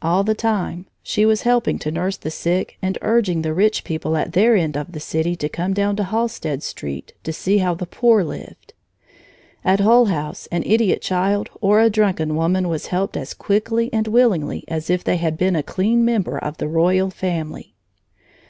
[0.00, 4.16] All the time, she was helping to nurse the sick and urging the rich people
[4.16, 7.74] at their end of the city to come down to Halstead Street to see how
[7.74, 8.74] the poor lived.
[9.64, 14.06] At Hull House an idiot child or a drunken woman was helped as quickly and
[14.06, 17.74] willingly as if they had been a clean member of the royal family.